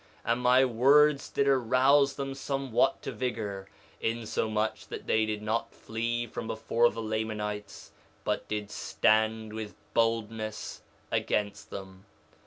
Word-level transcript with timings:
2:24 0.25 0.31
And 0.31 0.41
my 0.41 0.65
words 0.65 1.29
did 1.29 1.47
arouse 1.47 2.15
them 2.15 2.33
somewhat 2.33 3.03
to 3.03 3.11
vigor, 3.11 3.69
insomuch 3.99 4.87
that 4.87 5.05
they 5.05 5.27
did 5.27 5.43
not 5.43 5.75
flee 5.75 6.25
from 6.25 6.47
before 6.47 6.89
the 6.89 7.03
Lamanites, 7.03 7.91
but 8.23 8.47
did 8.47 8.71
stand 8.71 9.53
with 9.53 9.75
boldness 9.93 10.81
against 11.11 11.69
them. 11.69 12.05